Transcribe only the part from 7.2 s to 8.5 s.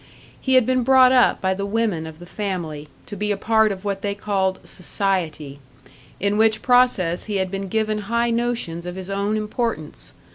he had been given high